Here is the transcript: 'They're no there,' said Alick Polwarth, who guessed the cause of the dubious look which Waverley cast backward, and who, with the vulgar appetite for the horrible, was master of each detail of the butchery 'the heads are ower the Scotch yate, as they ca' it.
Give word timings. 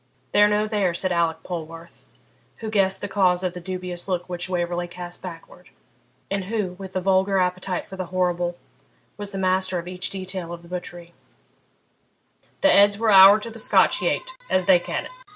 'They're 0.31 0.47
no 0.47 0.65
there,' 0.65 0.95
said 0.95 1.11
Alick 1.11 1.43
Polwarth, 1.43 2.05
who 2.57 2.71
guessed 2.71 3.01
the 3.01 3.07
cause 3.07 3.43
of 3.43 3.53
the 3.53 3.59
dubious 3.61 4.07
look 4.07 4.27
which 4.27 4.49
Waverley 4.49 4.87
cast 4.87 5.21
backward, 5.21 5.69
and 6.31 6.45
who, 6.45 6.71
with 6.79 6.93
the 6.93 6.99
vulgar 7.01 7.37
appetite 7.37 7.85
for 7.85 7.97
the 7.97 8.07
horrible, 8.07 8.57
was 9.15 9.35
master 9.35 9.77
of 9.77 9.87
each 9.87 10.09
detail 10.09 10.53
of 10.53 10.63
the 10.63 10.67
butchery 10.67 11.13
'the 12.61 12.69
heads 12.69 12.99
are 12.99 13.11
ower 13.11 13.39
the 13.41 13.59
Scotch 13.59 14.01
yate, 14.01 14.27
as 14.49 14.65
they 14.65 14.79
ca' 14.79 15.03
it. 15.03 15.11